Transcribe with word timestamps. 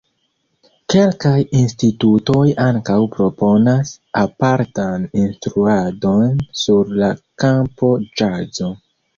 Kelkaj 0.93 1.33
institutoj 1.57 2.45
ankaŭ 2.63 2.97
proponas 3.17 3.93
apartan 4.23 5.07
instruadon 5.25 6.35
sur 6.63 6.93
la 7.03 7.13
kampo 7.45 7.93
ĵazo. 8.09 8.77